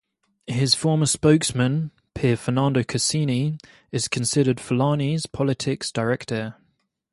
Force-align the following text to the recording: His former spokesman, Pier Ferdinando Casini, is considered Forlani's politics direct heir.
His 0.47 0.73
former 0.73 1.05
spokesman, 1.05 1.91
Pier 2.15 2.35
Ferdinando 2.35 2.83
Casini, 2.83 3.59
is 3.91 4.07
considered 4.07 4.57
Forlani's 4.57 5.27
politics 5.27 5.91
direct 5.91 6.31
heir. 6.31 6.55